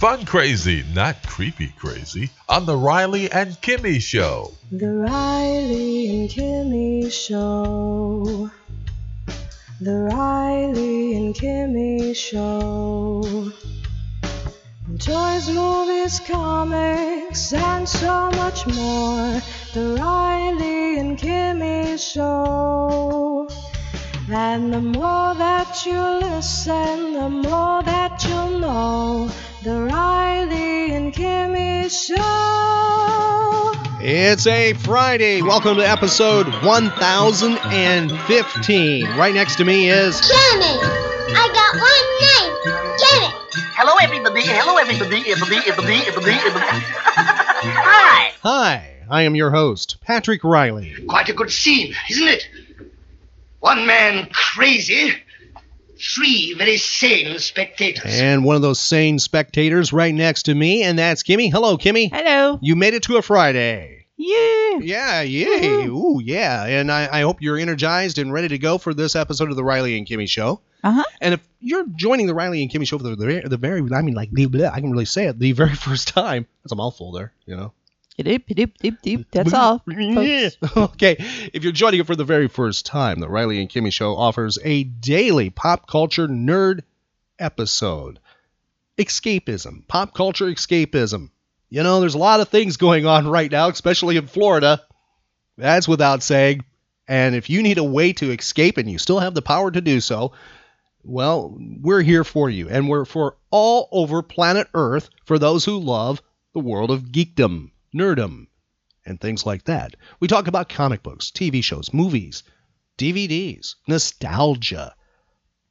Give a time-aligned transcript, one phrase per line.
[0.00, 4.54] Fun crazy, not creepy crazy, on the Riley and Kimmy Show.
[4.72, 8.50] The Riley and Kimmy Show.
[9.78, 13.52] The Riley and Kimmy Show.
[14.98, 19.42] Toys, movies, comics, and so much more.
[19.74, 23.50] The Riley and Kimmy Show.
[24.28, 29.28] And the more that you listen, the more that you'll know.
[29.62, 32.14] The Riley and Kimmy Show.
[34.00, 35.42] It's a Friday.
[35.42, 39.06] Welcome to episode 1015.
[39.16, 40.78] Right next to me is Kimmy,
[41.32, 42.52] I got one name.
[42.98, 43.34] Get it.
[43.76, 44.42] Hello, everybody.
[44.44, 45.28] Hello, everybody.
[45.30, 46.70] Everybody, everybody, everybody, everybody.
[47.62, 48.32] Hi.
[48.42, 50.94] Hi, I am your host, Patrick Riley.
[51.08, 52.48] Quite a good scene, isn't it?
[53.60, 55.12] One man crazy,
[55.98, 58.18] three very sane spectators.
[58.18, 61.52] And one of those sane spectators right next to me, and that's Kimmy.
[61.52, 62.10] Hello, Kimmy.
[62.10, 62.58] Hello.
[62.62, 64.06] You made it to a Friday.
[64.16, 64.78] Yeah.
[64.80, 65.86] Yeah, yay.
[65.86, 66.64] Ooh, yeah.
[66.64, 69.64] And I, I hope you're energized and ready to go for this episode of the
[69.64, 70.60] Riley and Kimmy Show.
[70.82, 71.04] Uh huh.
[71.20, 74.00] And if you're joining the Riley and Kimmy Show for the, the, the very, I
[74.00, 76.46] mean, like, the, bleh, I can really say it, the very first time.
[76.62, 77.72] That's a mouthful there, you know.
[79.30, 79.82] That's all.
[80.22, 80.50] Yeah.
[80.76, 81.16] Okay.
[81.52, 84.58] If you're joining it for the very first time, the Riley and Kimmy Show offers
[84.64, 86.80] a daily pop culture nerd
[87.38, 88.18] episode.
[88.98, 91.30] Escapism, pop culture escapism.
[91.70, 94.82] You know, there's a lot of things going on right now, especially in Florida.
[95.56, 96.64] That's without saying.
[97.08, 99.80] And if you need a way to escape and you still have the power to
[99.80, 100.32] do so,
[101.02, 102.68] well, we're here for you.
[102.68, 106.22] And we're for all over planet Earth for those who love
[106.52, 108.46] the world of geekdom, nerdom,
[109.06, 109.96] and things like that.
[110.20, 112.42] We talk about comic books, TV shows, movies,
[112.98, 114.94] DVDs, nostalgia,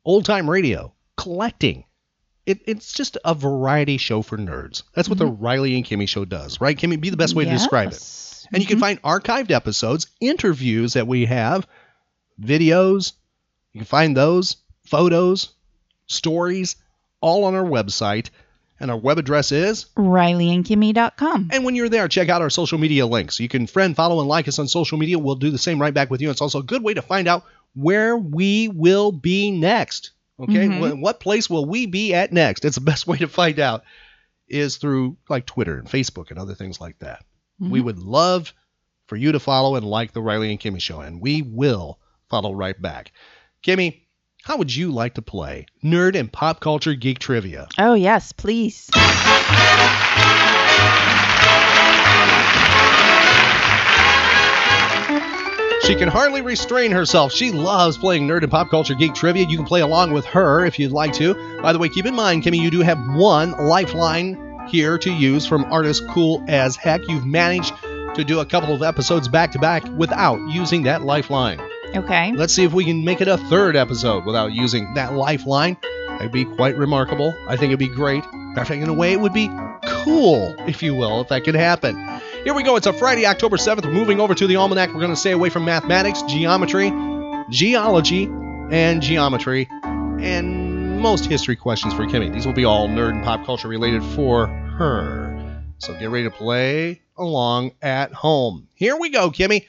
[0.03, 1.85] old time radio, collecting.
[2.45, 4.83] It, it's just a variety show for nerds.
[4.95, 5.43] That's what the mm-hmm.
[5.43, 6.75] Riley and Kimmy show does, right?
[6.75, 7.93] Kimmy, be the best way to describe it.
[7.93, 8.47] Yes.
[8.51, 8.99] And you can mm-hmm.
[8.99, 11.67] find archived episodes, interviews that we have,
[12.41, 13.13] videos.
[13.73, 15.49] You can find those, photos,
[16.07, 16.77] stories,
[17.21, 18.29] all on our website.
[18.79, 21.49] And our web address is RileyandKimmy.com.
[21.51, 23.39] and when you're there, check out our social media links.
[23.39, 25.19] You can friend, follow, and like us on social media.
[25.19, 26.29] We'll do the same right back with you.
[26.29, 27.43] It's also a good way to find out
[27.75, 30.11] where we will be next.
[30.39, 31.01] Okay, Mhm.
[31.01, 32.63] What place will we be at next?
[32.63, 33.83] It's the best way to find out
[34.47, 37.23] is through like Twitter and Facebook and other things like that.
[37.59, 38.53] We would love
[39.07, 42.53] for you to follow and like the Riley and Kimmy show, and we will follow
[42.53, 43.11] right back.
[43.67, 44.03] Kimmy,
[44.43, 47.67] how would you like to play nerd and pop culture geek trivia?
[47.77, 48.89] Oh, yes, please.
[55.83, 57.31] She can hardly restrain herself.
[57.31, 59.47] She loves playing nerd and pop culture geek trivia.
[59.47, 61.33] You can play along with her if you'd like to.
[61.63, 65.47] By the way, keep in mind, Kimmy, you do have one lifeline here to use
[65.47, 67.01] from artist Cool as Heck.
[67.07, 67.73] You've managed
[68.13, 71.59] to do a couple of episodes back to back without using that lifeline.
[71.95, 72.31] Okay.
[72.33, 75.77] Let's see if we can make it a third episode without using that lifeline.
[76.07, 77.33] That'd be quite remarkable.
[77.47, 78.23] I think it'd be great.
[78.69, 79.49] In a way, it would be
[79.85, 81.95] cool, if you will, if that could happen.
[82.43, 82.75] Here we go.
[82.75, 83.85] It's a Friday, October 7th.
[83.85, 84.89] We're moving over to the almanac.
[84.89, 86.91] We're going to stay away from mathematics, geometry,
[87.49, 88.25] geology,
[88.69, 92.33] and geometry, and most history questions for Kimmy.
[92.33, 95.63] These will be all nerd and pop culture related for her.
[95.77, 98.67] So get ready to play along at home.
[98.73, 99.65] Here we go, Kimmy.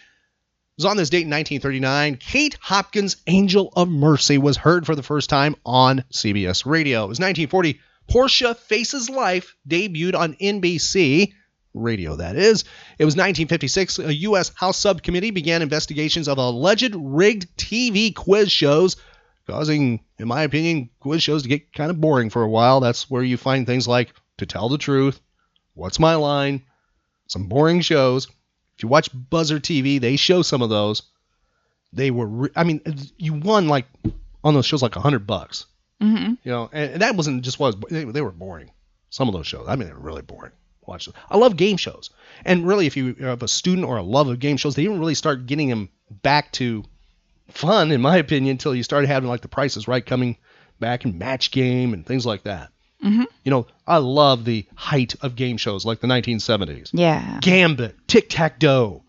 [0.81, 2.17] Was on this date in 1939.
[2.17, 7.05] Kate Hopkins' Angel of Mercy was heard for the first time on CBS Radio.
[7.05, 7.79] It was 1940.
[8.09, 11.35] Portia Faces Life debuted on NBC
[11.75, 12.65] radio, that is.
[12.99, 13.99] It was 1956.
[13.99, 14.53] A U.S.
[14.55, 18.97] House subcommittee began investigations of alleged rigged TV quiz shows,
[19.47, 22.81] causing, in my opinion, quiz shows to get kind of boring for a while.
[22.81, 25.21] That's where you find things like To Tell the Truth,
[25.75, 26.63] What's My Line,
[27.27, 28.29] some boring shows.
[28.81, 31.03] If you watch Buzzr TV, they show some of those.
[31.93, 32.81] They were, re- I mean,
[33.19, 33.85] you won like
[34.43, 35.67] on those shows like a hundred bucks,
[36.01, 36.33] Mm-hmm.
[36.45, 38.71] you know, and, and that wasn't just was they, they were boring.
[39.11, 40.53] Some of those shows, I mean, they were really boring.
[40.87, 41.13] Watch them.
[41.29, 42.09] I love game shows,
[42.43, 45.01] and really, if you have a student or a love of game shows, they didn't
[45.01, 45.91] really start getting them
[46.23, 46.83] back to
[47.49, 50.39] fun, in my opinion, until you started having like the prices right coming
[50.79, 52.71] back and match game and things like that.
[53.05, 53.25] Mhm.
[53.45, 56.91] You know, I love the height of game shows like the 1970s.
[56.93, 57.39] Yeah.
[57.41, 59.03] Gambit, Tic Tac Dough.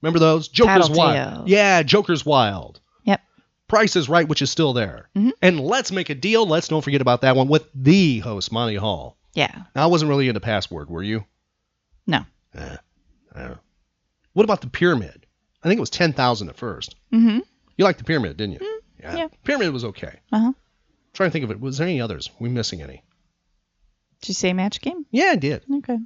[0.00, 0.48] Remember those?
[0.48, 0.96] Joker's Tattletale.
[1.36, 1.48] Wild.
[1.48, 2.80] Yeah, Joker's Wild.
[3.04, 3.20] Yep.
[3.68, 5.08] Price is Right, which is still there.
[5.16, 5.32] Mhm.
[5.42, 6.46] And Let's Make a Deal.
[6.46, 9.16] Let's don't forget about that one with the host, Monty Hall.
[9.34, 9.54] Yeah.
[9.74, 11.24] Now, I wasn't really into Password, were you?
[12.06, 12.24] No.
[12.54, 12.76] Eh,
[13.34, 13.58] I don't know.
[14.34, 15.26] What about the Pyramid?
[15.62, 16.94] I think it was 10,000 at first.
[17.12, 17.40] Mm-hmm.
[17.76, 18.80] You liked the Pyramid, didn't you?
[19.00, 19.28] yeah.
[19.44, 20.20] Pyramid was okay.
[20.32, 20.52] Uh-huh.
[21.12, 21.60] trying to think of it.
[21.60, 22.30] Was there any others?
[22.38, 23.02] we missing any?
[24.24, 25.04] Did you say match game?
[25.10, 25.62] Yeah, I did.
[25.70, 25.98] Okay.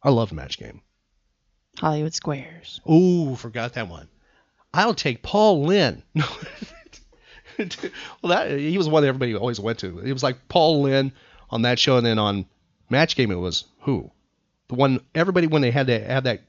[0.00, 0.80] I love Match Game.
[1.76, 2.80] Hollywood Squares.
[2.88, 4.06] Ooh, forgot that one.
[4.72, 6.04] I'll take Paul Lynde.
[6.14, 6.28] well,
[8.22, 9.98] that he was one that everybody always went to.
[9.98, 11.10] It was like Paul Lynde
[11.50, 12.46] on that show, and then on
[12.90, 14.12] Match Game it was who?
[14.68, 16.42] The one everybody when they had to have that,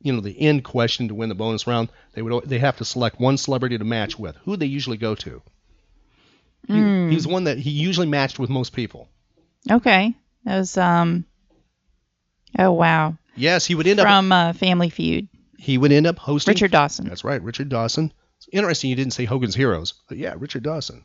[0.00, 2.86] you know, the end question to win the bonus round, they would they have to
[2.86, 4.34] select one celebrity to match with.
[4.46, 5.42] Who they usually go to?
[6.66, 7.10] He, Mm.
[7.10, 9.08] he was one that he usually matched with most people.
[9.70, 10.14] Okay.
[10.44, 11.24] That was um
[12.58, 13.16] Oh wow.
[13.34, 15.28] Yes, he would end up From uh, Family Feud.
[15.58, 17.06] he would end up hosting Richard Dawson.
[17.08, 18.12] That's right, Richard Dawson.
[18.38, 21.04] It's interesting you didn't say Hogan's Heroes, but yeah, Richard Dawson.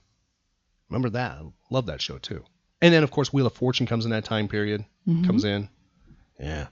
[0.89, 1.31] Remember that?
[1.39, 2.43] I Love that show too.
[2.81, 4.85] And then of course Wheel of Fortune comes in that time period.
[5.07, 5.25] Mhm.
[5.25, 5.69] Comes in.
[6.39, 6.67] Yeah,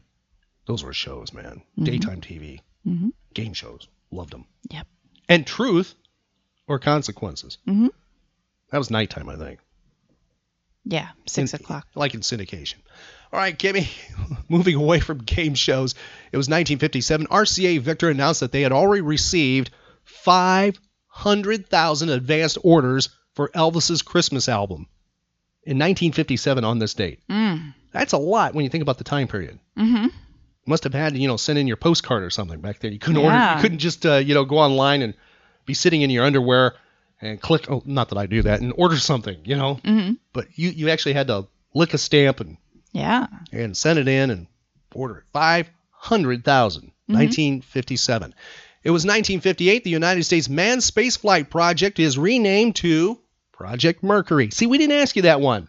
[0.66, 1.62] those were shows, man.
[1.78, 1.86] Mhm.
[1.86, 3.12] Daytime TV, Mhm.
[3.34, 4.46] game shows, loved them.
[4.72, 4.88] Yep.
[5.28, 5.96] And Truth
[6.68, 7.58] or Consequences.
[7.68, 7.90] Mhm.
[8.72, 9.60] That was nighttime, I think.
[10.90, 11.10] Yeah.
[11.28, 11.88] Six In- o'clock.
[11.96, 12.76] Like in syndication.
[13.32, 13.88] All right, Kimmy,
[14.50, 15.94] moving away from game shows,
[16.32, 17.28] it was 1957.
[17.28, 19.70] RCA Victor announced that they had already received
[20.06, 24.88] 500,000 advanced orders for Elvis's Christmas album
[25.64, 27.20] in 1957 on this date.
[27.30, 27.76] Mm.
[27.92, 29.60] That's a lot when you think about the time period.
[29.78, 30.08] Mm-hmm.
[30.66, 32.94] Must have had to, you know, send in your postcard or something back then.
[32.94, 35.14] You couldn't order, you couldn't just, uh, you know, go online and
[35.66, 36.76] be sitting in your underwear
[37.22, 37.70] and click.
[37.70, 39.76] Oh, not that I do that and order something, you know.
[39.84, 40.14] Mm-hmm.
[40.34, 42.58] But you, you actually had to lick a stamp and
[42.94, 43.28] Yeah.
[43.52, 44.48] and send it in and
[44.94, 45.24] order it.
[45.34, 48.34] 500,000, 1957.
[48.84, 49.84] It was 1958.
[49.84, 53.20] The United States Manned Spaceflight Project is renamed to
[53.52, 54.50] Project Mercury.
[54.52, 55.68] See, we didn't ask you that one.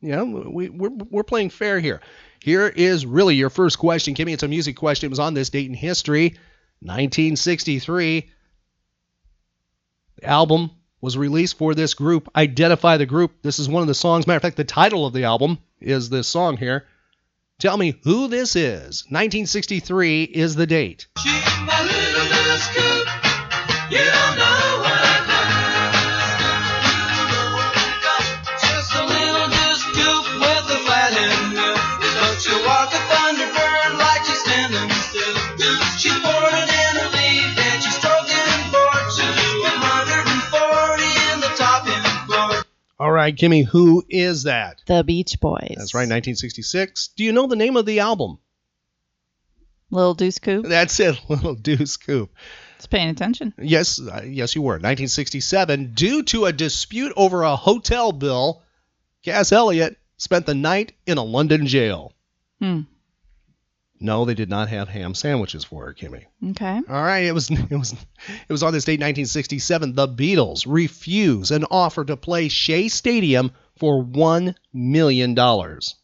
[0.00, 2.00] You know, we, we're, we're playing fair here.
[2.42, 4.32] Here is really your first question, Kimmy.
[4.32, 5.06] It's a music question.
[5.08, 6.36] It was on this date in history,
[6.80, 8.30] 1963.
[10.20, 10.70] The album
[11.00, 12.28] was released for this group.
[12.34, 13.42] Identify the group.
[13.42, 14.26] This is one of the songs.
[14.26, 16.86] Matter of fact, the title of the album is this song here.
[17.58, 19.04] Tell me who this is.
[19.08, 21.06] 1963 is the date.
[43.16, 44.82] Right, Kimmy, who is that?
[44.86, 45.74] The Beach Boys.
[45.76, 47.08] That's right, 1966.
[47.16, 48.38] Do you know the name of the album?
[49.90, 50.66] Little Deuce Coupe.
[50.66, 52.32] That's it, Little Deuce Coupe.
[52.76, 53.54] It's paying attention.
[53.58, 54.74] Yes, uh, yes, you were.
[54.74, 58.62] 1967, due to a dispute over a hotel bill,
[59.24, 62.12] Cass Elliot spent the night in a London jail.
[62.60, 62.82] Hmm.
[63.98, 66.24] No, they did not have ham sandwiches for her, Kimmy.
[66.50, 66.80] Okay.
[66.88, 69.94] All right, it was it was it was on this date 1967.
[69.94, 75.96] The Beatles refuse an offer to play Shea Stadium for one million dollars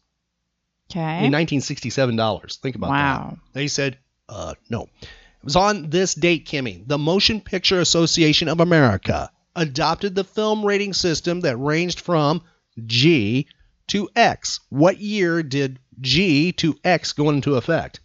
[0.91, 0.99] Okay.
[0.99, 2.57] in 1967 dollars.
[2.61, 2.93] Think about that.
[2.93, 3.37] Wow.
[3.53, 3.97] They said,
[4.29, 4.83] uh, no.
[5.01, 6.87] It was on this date, Kimmy.
[6.87, 12.41] The Motion Picture Association of America adopted the film rating system that ranged from
[12.85, 13.47] G
[13.87, 14.59] to X.
[14.69, 17.99] What year did G to X going into effect?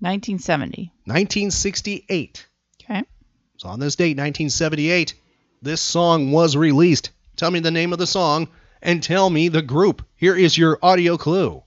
[0.00, 0.92] 1970.
[1.04, 2.46] 1968.
[2.82, 3.02] Okay.
[3.56, 5.14] So on this date, 1978,
[5.62, 7.10] this song was released.
[7.36, 8.48] Tell me the name of the song
[8.82, 10.02] and tell me the group.
[10.16, 11.62] Here is your audio clue.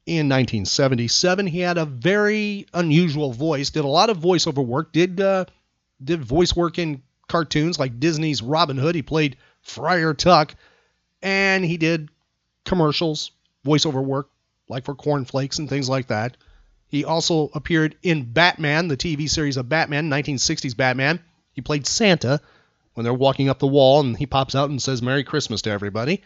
[0.05, 1.47] in 1977.
[1.47, 3.69] He had a very unusual voice.
[3.69, 4.91] Did a lot of voiceover work.
[4.91, 5.45] Did uh,
[6.03, 8.95] did voice work in cartoons like Disney's Robin Hood.
[8.95, 10.55] He played Friar Tuck,
[11.21, 12.09] and he did
[12.65, 13.31] commercials,
[13.65, 14.29] voiceover work
[14.69, 16.37] like for cornflakes and things like that.
[16.87, 21.19] He also appeared in Batman, the TV series of Batman, 1960s Batman.
[21.53, 22.39] He played Santa
[22.93, 25.71] when they're walking up the wall and he pops out and says Merry Christmas to
[25.71, 26.21] everybody.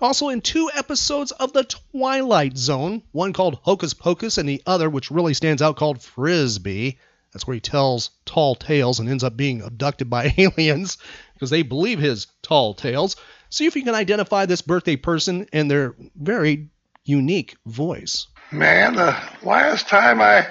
[0.00, 4.88] Also in two episodes of The Twilight Zone, one called Hocus Pocus and the other,
[4.88, 6.98] which really stands out, called Frisbee.
[7.32, 10.98] That's where he tells tall tales and ends up being abducted by aliens
[11.34, 13.16] because they believe his tall tales.
[13.50, 16.68] See if you can identify this birthday person and their very
[17.04, 18.28] unique voice.
[18.52, 20.46] Man, the last time I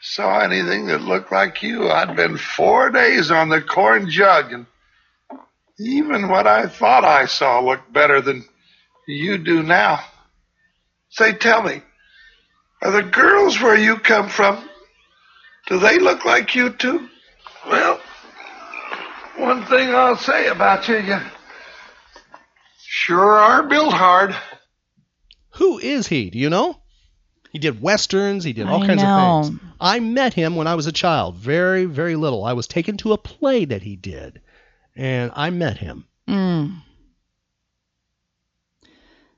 [0.00, 4.66] saw anything that looked like you, I'd been four days on the corn jug, and
[5.78, 8.44] even what I thought I saw looked better than
[9.12, 10.00] you do now.
[11.10, 11.82] Say, tell me,
[12.82, 14.68] are the girls where you come from,
[15.68, 17.08] do they look like you too?
[17.68, 18.00] Well,
[19.36, 21.18] one thing I'll say about you, you
[22.84, 24.34] sure are built hard.
[25.56, 26.30] Who is he?
[26.30, 26.78] Do you know?
[27.50, 28.44] He did westerns.
[28.44, 29.40] He did all I kinds know.
[29.40, 29.60] of things.
[29.78, 32.44] I met him when I was a child, very, very little.
[32.44, 34.40] I was taken to a play that he did,
[34.96, 36.06] and I met him.
[36.28, 36.76] Mm.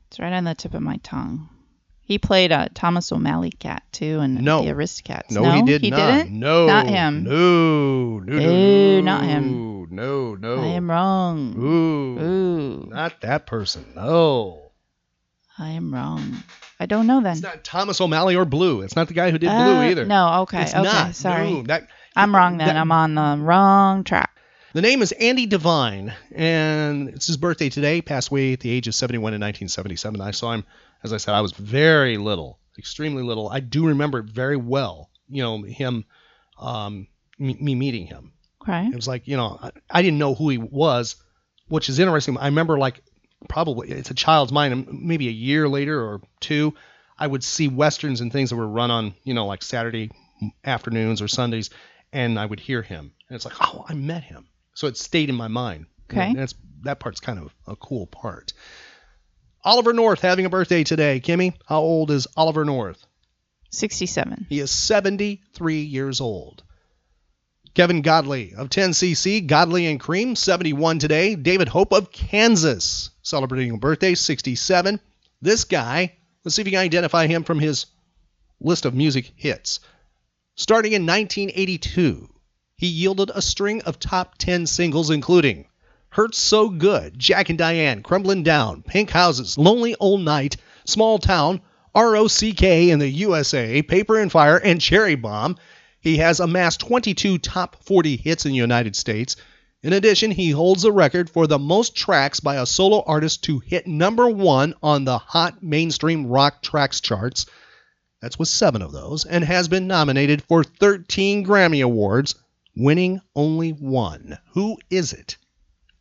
[0.08, 1.48] It's right on the tip of my tongue.
[2.06, 4.62] He played uh, Thomas O'Malley Cat too, and No.
[4.62, 5.30] the Aristocats.
[5.30, 5.96] No, he did he not.
[6.24, 6.38] didn't.
[6.38, 7.24] No, not him.
[7.24, 9.86] No, no, no, Ooh, no, not him.
[9.90, 10.60] No, no.
[10.62, 11.54] I am wrong.
[11.56, 13.86] Ooh, Ooh, not that person.
[13.96, 14.70] No,
[15.58, 16.42] I am wrong.
[16.78, 17.32] I don't know then.
[17.32, 18.82] it's not Thomas O'Malley or Blue.
[18.82, 20.04] It's not the guy who did Uh, Blue either.
[20.04, 21.14] No, okay, it's okay, not.
[21.14, 21.50] sorry.
[21.52, 22.66] No, that, I'm wrong then.
[22.68, 24.33] that- I'm on the wrong track.
[24.74, 28.02] The name is Andy Devine, and it's his birthday today.
[28.02, 30.20] Passed away at the age of 71 in 1977.
[30.20, 30.64] I saw him,
[31.04, 33.48] as I said, I was very little, extremely little.
[33.48, 35.10] I do remember very well.
[35.28, 36.04] You know, him,
[36.58, 37.06] um,
[37.38, 38.32] me, me meeting him.
[38.62, 38.88] Okay.
[38.88, 41.14] It was like, you know, I, I didn't know who he was,
[41.68, 42.36] which is interesting.
[42.36, 43.00] I remember, like,
[43.48, 44.88] probably it's a child's mind.
[44.90, 46.74] Maybe a year later or two,
[47.16, 50.10] I would see westerns and things that were run on, you know, like Saturday
[50.64, 51.70] afternoons or Sundays,
[52.12, 54.48] and I would hear him, and it's like, oh, I met him.
[54.74, 55.86] So it stayed in my mind.
[56.10, 56.28] Okay.
[56.28, 58.52] And that's that part's kind of a cool part.
[59.64, 61.20] Oliver North having a birthday today.
[61.20, 63.06] Kimmy, how old is Oliver North?
[63.70, 64.46] 67.
[64.48, 66.62] He is 73 years old.
[67.74, 71.34] Kevin Godley of 10cc, Godley and Creme, 71 today.
[71.34, 75.00] David Hope of Kansas, celebrating a birthday, 67.
[75.42, 76.14] This guy,
[76.44, 77.86] let's see if you can identify him from his
[78.60, 79.80] list of music hits.
[80.54, 82.28] Starting in 1982,
[82.76, 85.66] he yielded a string of top 10 singles, including
[86.08, 91.60] Hurts So Good, Jack and Diane, Crumbling Down, Pink Houses, Lonely Old Night, Small Town,
[91.94, 95.56] ROCK in the USA, Paper and Fire, and Cherry Bomb.
[96.00, 99.36] He has amassed 22 top 40 hits in the United States.
[99.84, 103.60] In addition, he holds the record for the most tracks by a solo artist to
[103.60, 107.46] hit number one on the Hot Mainstream Rock Tracks charts.
[108.20, 112.34] That's with seven of those, and has been nominated for 13 Grammy Awards,
[112.76, 114.38] winning only one.
[114.52, 115.36] Who is it?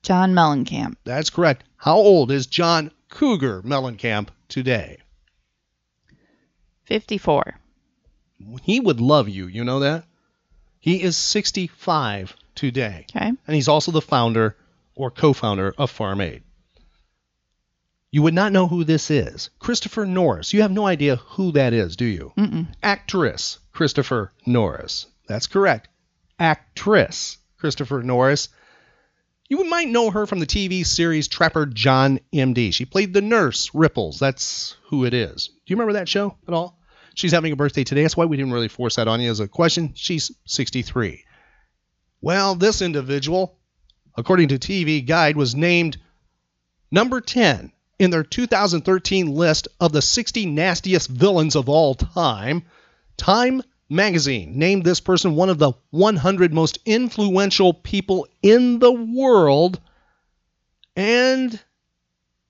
[0.01, 0.95] John Mellencamp.
[1.03, 1.63] That's correct.
[1.77, 4.97] How old is John Cougar Mellencamp today?
[6.85, 7.59] 54.
[8.61, 10.03] He would love you, you know that?
[10.79, 13.05] He is 65 today.
[13.09, 13.27] Okay.
[13.27, 14.57] And he's also the founder
[14.95, 16.43] or co founder of Farm Aid.
[18.11, 19.49] You would not know who this is.
[19.59, 20.53] Christopher Norris.
[20.53, 22.33] You have no idea who that is, do you?
[22.37, 22.67] Mm-mm.
[22.83, 25.07] Actress Christopher Norris.
[25.27, 25.87] That's correct.
[26.43, 28.49] Actress Christopher Norris.
[29.47, 32.73] You might know her from the TV series Trapper John MD.
[32.73, 34.19] She played the nurse Ripples.
[34.19, 35.47] That's who it is.
[35.47, 36.77] Do you remember that show at all?
[37.15, 38.01] She's having a birthday today.
[38.01, 39.93] That's why we didn't really force that on you as a question.
[39.95, 41.23] She's 63.
[42.19, 43.57] Well, this individual,
[44.17, 45.95] according to TV Guide, was named
[46.91, 52.63] Number 10 in their 2013 list of the 60 nastiest villains of all time,
[53.15, 59.79] Time magazine named this person one of the 100 most influential people in the world,
[60.95, 61.59] and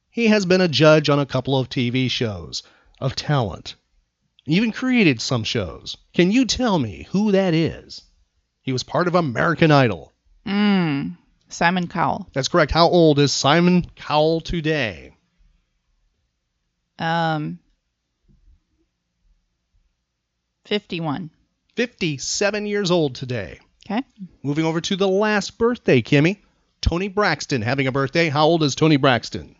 [0.10, 2.64] he has been a judge on a couple of TV shows
[3.00, 3.76] of talent.
[4.46, 5.98] Even created some shows.
[6.14, 8.02] Can you tell me who that is?
[8.62, 10.12] He was part of American Idol.
[10.46, 11.18] Mm.
[11.50, 12.28] Simon Cowell.
[12.34, 12.72] That's correct.
[12.72, 15.16] How old is Simon Cowell today?
[17.00, 17.60] Um.
[20.74, 21.30] 51.
[21.76, 23.60] 57 years old today.
[23.86, 24.02] Okay.
[24.42, 26.40] Moving over to the last birthday, Kimmy.
[26.82, 28.30] Toni Braxton having a birthday.
[28.30, 29.56] How old is Toni Braxton?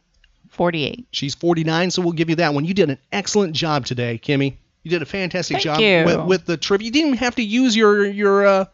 [0.50, 1.06] 48.
[1.12, 2.66] She's 49, so we'll give you that one.
[2.66, 4.58] You did an excellent job today, Kimmy.
[4.82, 6.04] You did a fantastic Thank job you.
[6.04, 6.86] With, with the trivia.
[6.86, 8.66] You didn't have to use your your uh,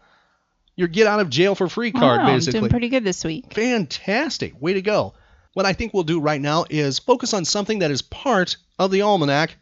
[0.77, 2.61] your get out of jail for free card, I'm basically.
[2.61, 3.53] doing pretty good this week.
[3.53, 4.61] Fantastic.
[4.61, 5.13] Way to go.
[5.53, 8.91] What I think we'll do right now is focus on something that is part of
[8.91, 9.57] the almanac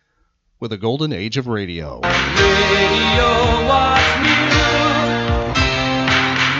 [0.59, 1.99] with a golden age of radio.
[2.01, 2.07] Radio
[3.67, 4.47] was new.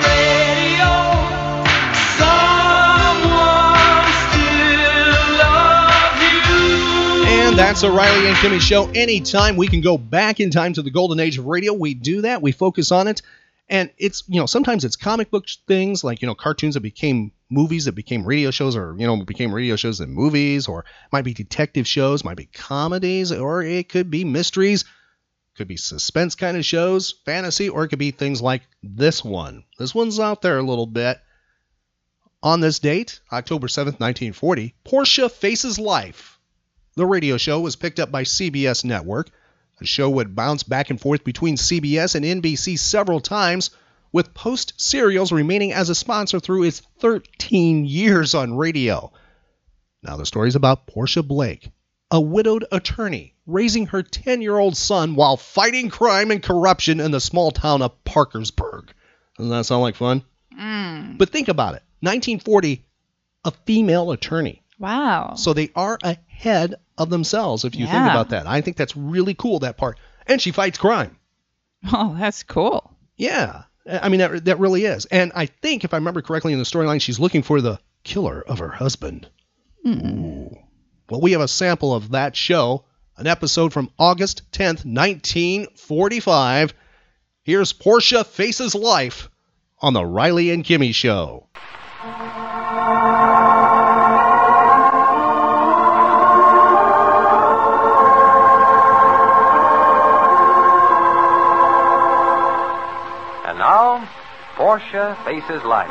[0.05, 0.93] Radio,
[2.17, 7.25] someone still loves you.
[7.25, 8.89] And that's O'Reilly and Kimmy show.
[8.93, 12.21] Anytime we can go back in time to the golden age of radio, we do
[12.21, 12.41] that.
[12.41, 13.21] We focus on it.
[13.69, 17.31] And it's, you know, sometimes it's comic book things like, you know, cartoons that became
[17.49, 21.25] movies that became radio shows or, you know, became radio shows and movies or might
[21.25, 24.85] be detective shows, might be comedies, or it could be mysteries,
[25.57, 29.63] could be suspense kind of shows, fantasy, or it could be things like this one.
[29.77, 31.19] This one's out there a little bit.
[32.43, 36.39] On this date, October 7th, 1940, Portia Faces Life.
[36.95, 39.29] The radio show was picked up by CBS Network.
[39.79, 43.69] The show would bounce back and forth between CBS and NBC several times,
[44.11, 49.11] with Post Serials remaining as a sponsor through its 13 years on radio.
[50.01, 51.69] Now, the story's about Portia Blake,
[52.09, 57.11] a widowed attorney raising her 10 year old son while fighting crime and corruption in
[57.11, 58.93] the small town of Parkersburg.
[59.37, 60.23] Doesn't that sound like fun?
[60.57, 61.17] Mm.
[61.17, 62.83] But think about it 1940,
[63.45, 64.61] a female attorney.
[64.79, 65.35] Wow.
[65.35, 68.47] So they are ahead of themselves if you think about that.
[68.47, 69.99] I think that's really cool, that part.
[70.27, 71.17] And she fights crime.
[71.91, 72.95] Oh, that's cool.
[73.15, 73.63] Yeah.
[73.89, 75.05] I mean, that, that really is.
[75.05, 78.43] And I think, if I remember correctly in the storyline, she's looking for the killer
[78.45, 79.29] of her husband.
[79.87, 80.55] Ooh.
[81.09, 82.83] Well, we have a sample of that show,
[83.15, 86.73] an episode from August 10th, 1945.
[87.43, 89.29] Here's Portia Faces Life
[89.79, 91.47] on the Riley and Kimmy Show.
[104.67, 105.87] Portia faces life.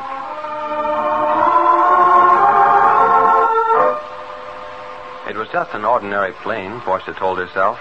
[5.27, 7.81] It was just an ordinary plane, Portia told herself.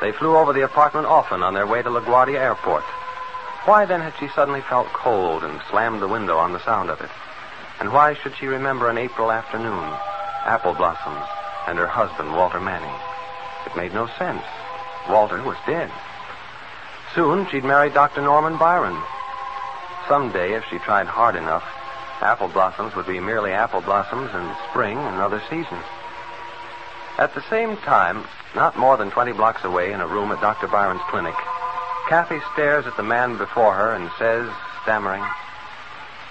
[0.00, 2.82] They flew over the apartment often on their way to LaGuardia Airport.
[3.66, 7.02] Why then had she suddenly felt cold and slammed the window on the sound of
[7.02, 7.10] it?
[7.78, 9.84] And why should she remember an April afternoon,
[10.46, 11.26] apple blossoms,
[11.66, 12.98] and her husband, Walter Manning?
[13.66, 14.44] It made no sense.
[15.10, 15.90] Walter was dead.
[17.14, 18.22] Soon she'd marry Dr.
[18.22, 18.96] Norman Byron.
[20.08, 21.64] Someday, if she tried hard enough,
[22.20, 25.78] apple blossoms would be merely apple blossoms and spring and another season.
[27.18, 30.66] At the same time, not more than 20 blocks away in a room at Dr.
[30.66, 31.34] Byron's clinic,
[32.08, 34.50] Kathy stares at the man before her and says,
[34.82, 35.24] stammering,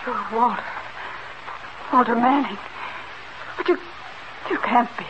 [0.06, 0.64] You're Walter.
[1.94, 2.58] Walter Manning.
[3.58, 3.78] But you.
[4.50, 5.06] You can't be.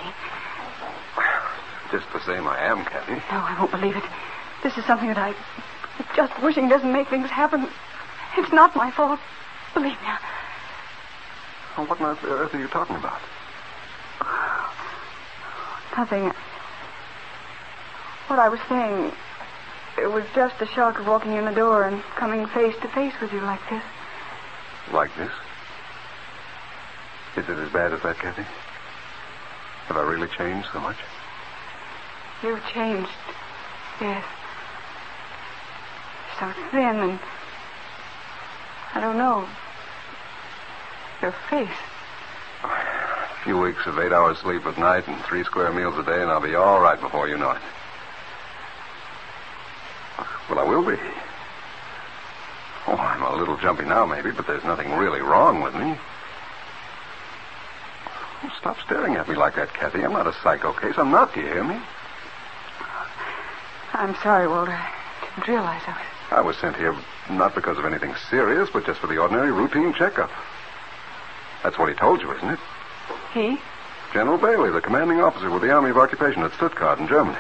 [1.92, 3.16] Just the same, I am, Kathy.
[3.16, 4.04] No, I won't believe it.
[4.64, 5.34] This is something that I.
[6.16, 7.68] Just wishing doesn't make things happen.
[8.38, 9.20] It's not my fault.
[9.74, 10.08] Believe me.
[11.78, 13.20] Well, what on earth are you talking about?
[15.98, 16.32] Nothing.
[18.28, 19.12] What I was saying.
[19.98, 23.14] It was just the shock of walking in the door and coming face to face
[23.22, 23.84] with you like this.
[24.94, 25.32] Like this?
[27.36, 28.46] Is it as bad as that, Kathy?
[29.88, 30.98] Have I really changed so much?
[32.44, 33.10] You've changed.
[34.00, 34.24] Yes.
[36.40, 37.20] So thin and.
[38.94, 39.48] I don't know.
[41.22, 41.70] Your face.
[42.64, 46.22] A few weeks of eight hours sleep at night and three square meals a day,
[46.22, 47.62] and I'll be all right before you know it.
[50.50, 50.98] Well, I will be.
[52.88, 55.98] Oh, I'm a little jumpy now, maybe, but there's nothing really wrong with me.
[58.44, 60.04] Oh, stop staring at me like that, Kathy.
[60.04, 60.96] I'm not a psycho case.
[60.98, 61.34] I'm not.
[61.34, 61.80] Do you hear me?
[63.94, 64.72] I'm sorry, Walter.
[64.72, 64.94] I
[65.36, 66.11] didn't realize I was.
[66.32, 66.96] I was sent here
[67.30, 70.32] not because of anything serious, but just for the ordinary routine checkup.
[71.62, 72.60] That's what he told you, isn't it?
[73.34, 73.60] He?
[74.14, 77.38] General Bailey, the commanding officer with the Army of Occupation at Stuttgart in Germany.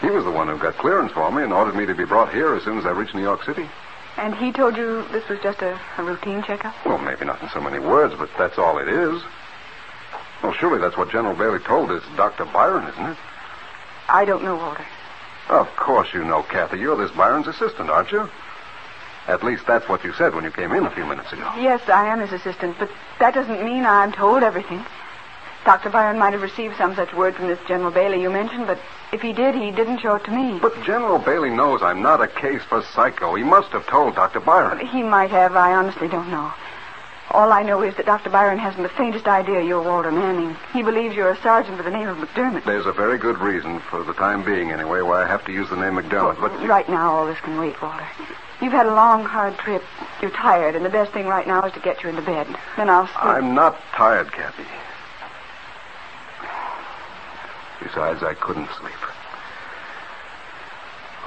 [0.00, 2.32] He was the one who got clearance for me and ordered me to be brought
[2.32, 3.68] here as soon as I reached New York City.
[4.16, 6.74] And he told you this was just a, a routine checkup?
[6.84, 9.22] Well, maybe not in so many words, but that's all it is.
[10.42, 12.44] Well, surely that's what General Bailey told this Dr.
[12.44, 13.16] Byron, isn't it?
[14.08, 14.84] I don't know, Walter.
[15.48, 16.78] Of course you know, Kathy.
[16.78, 18.28] You're this Byron's assistant, aren't you?
[19.26, 21.50] At least that's what you said when you came in a few minutes ago.
[21.56, 24.84] Yes, I am his assistant, but that doesn't mean I'm told everything.
[25.64, 25.88] Dr.
[25.88, 28.78] Byron might have received some such word from this General Bailey you mentioned, but
[29.12, 30.58] if he did, he didn't show it to me.
[30.60, 33.34] But General Bailey knows I'm not a case for psycho.
[33.34, 34.40] He must have told Dr.
[34.40, 34.86] Byron.
[34.86, 35.56] He might have.
[35.56, 36.52] I honestly don't know.
[37.34, 38.30] All I know is that Dr.
[38.30, 40.56] Byron hasn't the faintest idea you're Walter Manning.
[40.72, 42.64] He believes you're a sergeant with the name of McDermott.
[42.64, 45.68] There's a very good reason, for the time being anyway, why I have to use
[45.68, 46.52] the name McDermott, but...
[46.64, 48.06] Right now, all this can wait, Walter.
[48.62, 49.82] You've had a long, hard trip.
[50.22, 52.46] You're tired, and the best thing right now is to get you into bed.
[52.76, 53.24] Then I'll sleep.
[53.24, 54.62] I'm not tired, Kathy.
[57.82, 58.92] Besides, I couldn't sleep.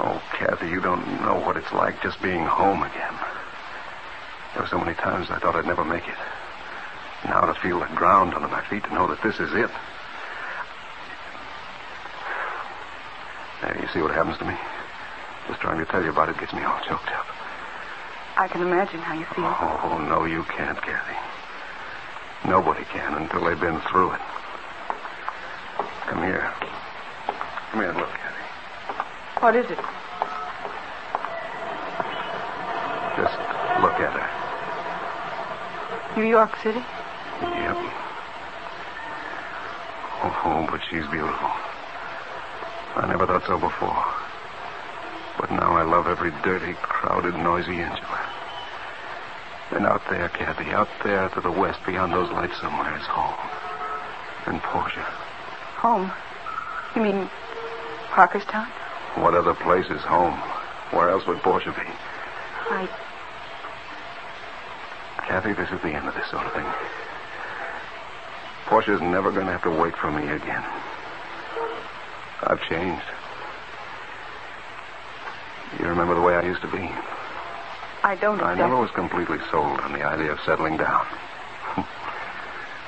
[0.00, 3.14] Oh, Kathy, you don't know what it's like just being home again.
[4.54, 6.18] There were so many times I thought I'd never make it.
[7.24, 9.70] Now to feel the ground under my feet, to know that this is it.
[13.60, 14.54] There, you see what happens to me?
[15.48, 17.26] Just trying to tell you about it gets me all choked up.
[18.36, 19.44] I can imagine how you feel.
[19.44, 21.16] Oh, no, you can't, Kathy.
[22.48, 24.20] Nobody can until they've been through it.
[26.06, 26.52] Come here.
[27.72, 28.44] Come here and look, Kathy.
[29.40, 29.78] What is it?
[33.16, 33.38] Just
[33.82, 34.37] look at her.
[36.18, 36.80] New York City?
[37.40, 37.76] Yep.
[40.20, 41.50] Oh, but she's beautiful.
[42.96, 44.04] I never thought so before.
[45.38, 49.76] But now I love every dirty, crowded, noisy inch of her.
[49.76, 53.38] And out there, Kathy, out there to the west, beyond those lights somewhere, is home.
[54.46, 55.06] And Portia.
[55.78, 56.10] Home.
[56.96, 57.30] You mean
[58.10, 58.66] Parkerstown?
[59.22, 60.34] What other place is home?
[60.90, 61.86] Where else would Portia be?
[62.70, 62.88] I.
[65.28, 66.64] Kathy, this is the end of this sort of thing.
[68.64, 70.64] Portia's never going to have to wait for me again.
[72.44, 73.04] I've changed.
[75.78, 76.90] You remember the way I used to be?
[78.02, 81.06] I don't I never was completely sold on the idea of settling down.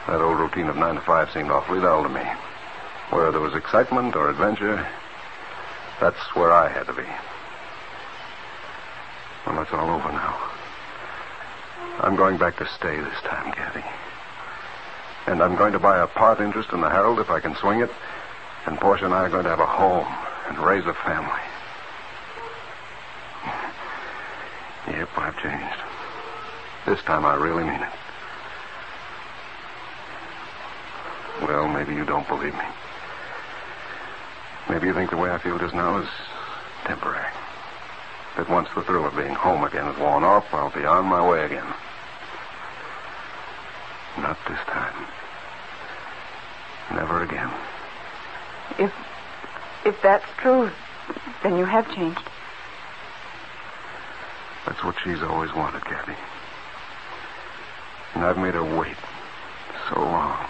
[0.06, 2.24] that old routine of nine to five seemed awfully dull to me.
[3.10, 4.86] Where there was excitement or adventure,
[6.00, 7.04] that's where I had to be.
[9.44, 10.49] Well, that's all over now.
[12.02, 13.84] I'm going back to stay this time, Kathy.
[15.26, 17.80] And I'm going to buy a part interest in the Herald if I can swing
[17.80, 17.90] it.
[18.64, 20.06] And Portia and I are going to have a home
[20.48, 21.40] and raise a family.
[24.88, 25.76] Yep, I've changed.
[26.86, 27.92] This time I really mean it.
[31.42, 32.64] Well, maybe you don't believe me.
[34.70, 36.08] Maybe you think the way I feel just now is
[36.86, 37.30] temporary.
[38.36, 41.28] That once the thrill of being home again is worn off, I'll be on my
[41.28, 41.66] way again.
[44.18, 45.06] Not this time.
[46.92, 47.50] Never again.
[48.78, 48.92] If
[49.84, 50.70] if that's true,
[51.42, 52.20] then you have changed.
[54.66, 56.16] That's what she's always wanted, Kathy.
[58.14, 58.96] And I've made her wait
[59.88, 60.46] so long.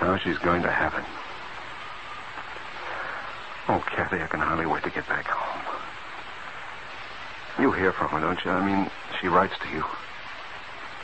[0.00, 1.04] Now she's going to have it.
[3.68, 5.62] Oh, Kathy, I can hardly wait to get back home.
[7.62, 8.50] You hear from her, don't you?
[8.50, 9.84] I mean, she writes to you.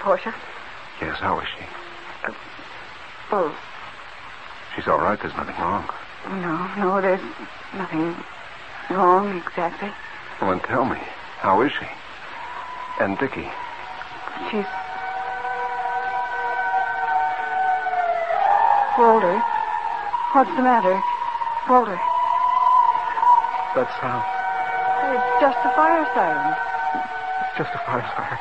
[0.01, 0.35] Portia?
[1.01, 1.65] Yes, how is she?
[2.27, 2.33] Uh,
[3.33, 3.59] oh,
[4.75, 5.19] She's all right.
[5.21, 5.89] There's nothing wrong.
[6.29, 7.21] no, no, there's
[7.75, 8.15] nothing
[8.91, 9.91] wrong exactly.
[10.41, 10.99] Well, then tell me,
[11.39, 11.87] how is she?
[13.01, 13.49] And Dickie?
[14.51, 14.67] She's.
[18.99, 19.35] Walter?
[20.35, 20.95] What's the matter?
[21.71, 21.99] Walter?
[23.75, 24.27] That sound.
[25.15, 26.55] It's just a fire siren.
[27.43, 28.39] It's just a fire siren.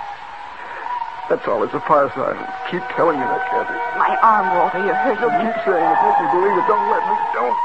[1.29, 1.61] That's all.
[1.63, 2.39] It's a fire siren.
[2.71, 3.75] Keep telling me that, Kathy.
[3.99, 4.79] My arm, Walter.
[4.79, 5.19] You're hurt.
[5.19, 5.99] Don't keep saying it.
[5.99, 6.67] Make me believe it.
[6.71, 7.15] Don't let me.
[7.35, 7.57] Don't.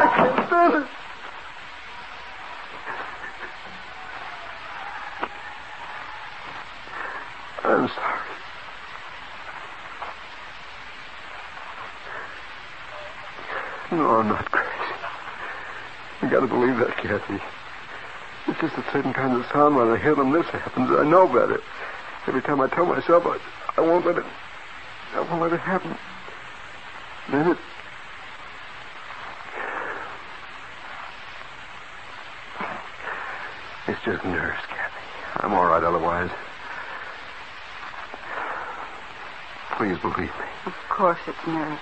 [0.00, 0.88] I can't stand it.
[7.64, 8.18] I'm sorry.
[13.90, 14.68] No, I'm not crazy.
[16.22, 17.38] You gotta believe that, Kathy.
[18.60, 20.90] It's just a certain kind of sound, when I hear them, this happens.
[20.90, 21.62] I know better.
[22.26, 23.38] Every time I tell myself I,
[23.76, 24.24] I won't let it,
[25.14, 25.96] I won't let it happen.
[27.30, 27.58] Then it.
[33.86, 35.04] It's just nerves, Kathy.
[35.36, 36.30] I'm all right otherwise.
[39.76, 40.46] Please believe me.
[40.66, 41.80] Of course it's nerves.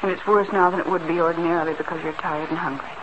[0.00, 2.97] And it's worse now than it would be ordinarily because you're tired and hungry.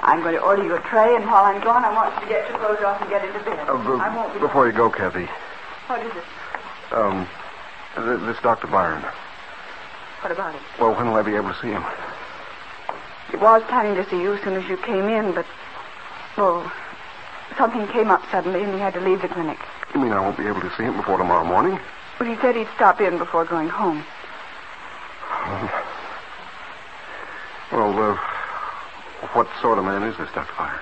[0.00, 2.28] I'm going to order you a tray, and while I'm gone, I want you to
[2.28, 3.58] get your clothes off and get into bed.
[3.68, 4.40] Uh, b- I won't be...
[4.40, 5.28] Before you go, Kathy,
[5.86, 6.24] What is it?
[6.92, 7.26] um,
[7.96, 8.66] th- this Dr.
[8.66, 9.02] Byron.
[10.20, 10.60] What about him?
[10.80, 11.84] Well, when will I be able to see him?
[13.30, 15.46] He was planning to see you as soon as you came in, but,
[16.36, 16.70] well,
[17.56, 19.58] something came up suddenly, and he had to leave the clinic.
[19.94, 21.78] You mean I won't be able to see him before tomorrow morning?
[22.18, 24.04] But he said he'd stop in before going home.
[27.72, 28.18] Well, uh,
[29.32, 30.52] what sort of man is this Dr.
[30.58, 30.80] Byron?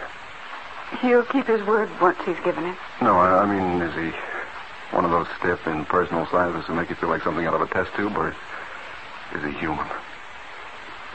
[1.01, 2.77] He'll keep his word once he's given it.
[3.01, 4.17] No, I, I mean, is he
[4.95, 7.67] one of those stiff, impersonal scientists who make you feel like something out of a
[7.67, 8.35] test tube, or
[9.35, 9.87] is he human?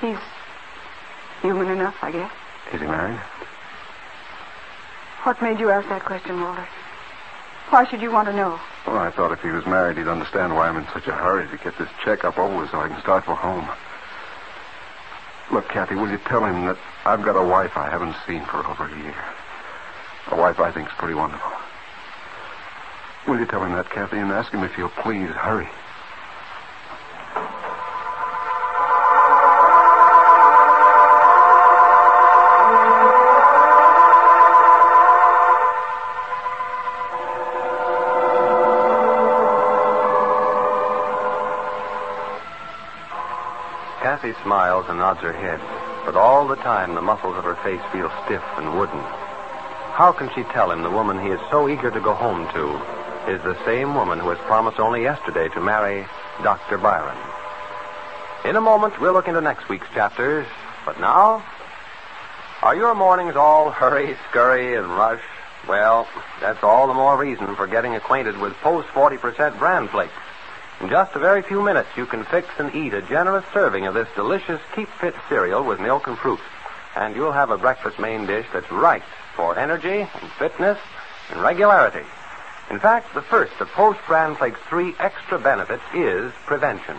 [0.02, 0.18] He's
[1.42, 2.32] human enough, I guess.
[2.74, 3.20] Is he married?
[5.24, 6.68] What made you ask that question, Walter?
[7.70, 8.60] Why should you want to know?
[8.88, 11.48] Well, I thought if he was married, he'd understand why I'm in such a hurry
[11.50, 13.68] to get this checkup over with so I can start for home.
[15.52, 18.66] Look, Kathy, will you tell him that I've got a wife I haven't seen for
[18.68, 19.16] over a year?
[20.32, 21.52] A wife I think's pretty wonderful.
[23.28, 25.70] Will you tell him that, Kathy, and ask him if he'll please hurry?
[44.44, 45.60] Smiles and nods her head,
[46.06, 49.00] but all the time the muscles of her face feel stiff and wooden.
[49.94, 53.32] How can she tell him the woman he is so eager to go home to
[53.32, 56.06] is the same woman who has promised only yesterday to marry
[56.44, 56.78] Dr.
[56.78, 57.18] Byron?
[58.46, 60.48] In a moment, we'll look into next week's chapters,
[60.86, 61.44] but now,
[62.62, 65.24] are your mornings all hurry, scurry, and rush?
[65.68, 66.08] Well,
[66.40, 70.14] that's all the more reason for getting acquainted with Post 40% Bran Flakes.
[70.80, 73.96] In just a very few minutes, you can fix and eat a generous serving of
[73.96, 76.40] this delicious Keep Fit cereal with milk and fruit.
[76.96, 79.04] And you'll have a breakfast main dish that's right
[79.36, 80.78] for energy and fitness
[81.32, 82.06] and regularity.
[82.70, 86.98] In fact, the first of Post Bran Flakes' three extra benefits is prevention.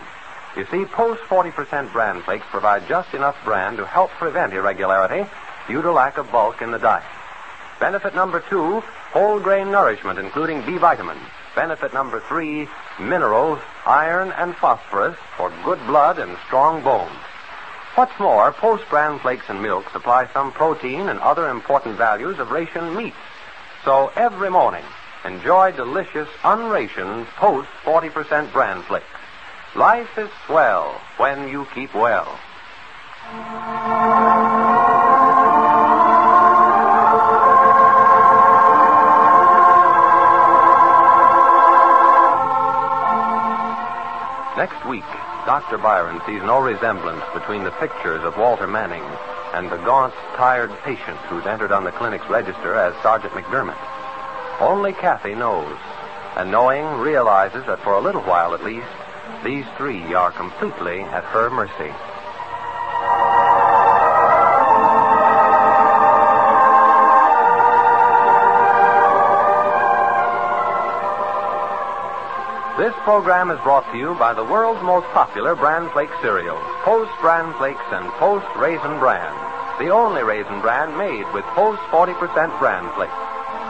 [0.57, 5.29] You see, Post 40% Bran Flakes provide just enough bran to help prevent irregularity
[5.69, 7.05] due to lack of bulk in the diet.
[7.79, 8.81] Benefit number two,
[9.13, 11.21] whole grain nourishment, including B vitamins.
[11.59, 12.69] Benefit number three,
[13.01, 17.19] minerals, iron, and phosphorus for good blood and strong bones.
[17.97, 22.53] What's more, Post Bran Flakes and milk supply some protein and other important values of
[22.53, 23.17] ration meats.
[23.85, 24.85] So every morning,
[25.25, 29.07] enjoy delicious, unrationed Post 40% Bran Flakes.
[29.75, 32.39] Life is swell when you keep well.
[44.59, 45.07] Next week,
[45.47, 45.79] Dr.
[45.79, 49.05] Byron sees no resemblance between the pictures of Walter Manning
[49.55, 53.79] and the gaunt, tired patient who's entered on the clinic's register as Sergeant McDermott.
[54.61, 55.79] Only Kathy knows,
[56.35, 58.89] and knowing realizes that for a little while at least,
[59.45, 61.95] these three are completely at her mercy.
[72.89, 77.13] This program is brought to you by the world's most popular Bran Flake cereals, Post
[77.21, 79.29] Bran Flakes and Post Raisin Bran.
[79.77, 82.17] The only raisin bran made with Post 40%
[82.57, 83.13] Bran Flakes.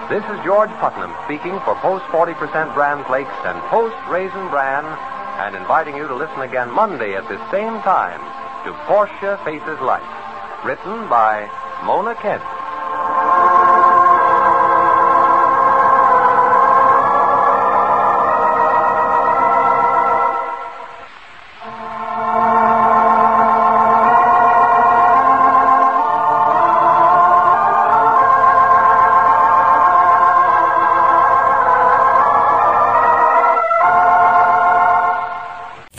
[0.07, 2.39] This is George Putnam speaking for Post 40%
[2.79, 4.87] Bran Flakes and Post Raisin Bran
[5.43, 8.23] and inviting you to listen again Monday at this same time
[8.63, 10.07] to Portia Faces Life.
[10.63, 11.51] Written by
[11.83, 12.47] Mona Kent.